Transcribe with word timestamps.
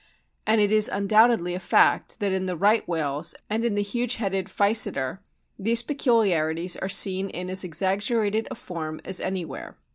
And 0.47 0.59
it 0.59 0.71
is 0.71 0.89
un 0.89 1.07
doubtedly 1.07 1.53
a 1.53 1.59
fact 1.59 2.19
that 2.21 2.31
in 2.31 2.47
the 2.47 2.55
Right 2.57 2.87
whales 2.87 3.35
and 3.51 3.63
in 3.63 3.75
the 3.75 3.83
huge 3.83 4.15
headed 4.15 4.47
Physeter 4.47 5.19
these 5.59 5.83
peculiarities 5.83 6.75
are 6.75 6.89
seen 6.89 7.29
in 7.29 7.51
as 7.51 7.63
exaggerated 7.63 8.47
a 8.49 8.55
form 8.55 8.99
as 9.05 9.19
anywhere. 9.19 9.77